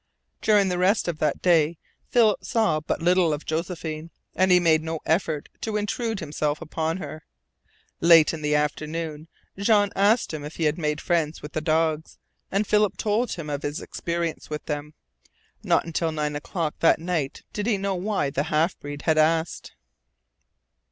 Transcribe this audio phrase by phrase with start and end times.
[0.41, 1.77] During the rest of that day
[2.09, 6.97] Philip saw but little of Josephine, and he made no effort to intrude himself upon
[6.97, 7.23] her.
[7.99, 9.27] Late in the afternoon
[9.59, 12.17] Jean asked him if he had made friends with the dogs,
[12.51, 14.95] and Philip told him of his experience with them.
[15.61, 19.73] Not until nine o'clock that night did he know why the half breed had asked.